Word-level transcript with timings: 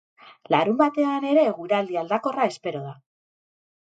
Larunbatean 0.53 1.27
ere 1.31 1.43
eguraldi 1.49 1.99
aldakorra 2.03 2.47
espero 2.53 2.81
da. 2.87 2.95